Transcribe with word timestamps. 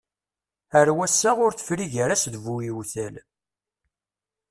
Ar 0.79 0.87
wass-a 0.97 1.31
ur 1.45 1.51
tefri 1.53 1.87
gar-as 1.93 2.23
d 2.33 2.35
bu 2.43 2.55
yiwtal. 2.63 3.15